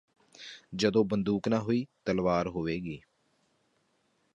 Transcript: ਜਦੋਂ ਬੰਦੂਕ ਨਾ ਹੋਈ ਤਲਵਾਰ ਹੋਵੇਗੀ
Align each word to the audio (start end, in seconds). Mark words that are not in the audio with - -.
ਜਦੋਂ 0.75 1.03
ਬੰਦੂਕ 1.05 1.47
ਨਾ 1.47 1.59
ਹੋਈ 1.59 1.85
ਤਲਵਾਰ 2.05 2.47
ਹੋਵੇਗੀ 2.47 2.99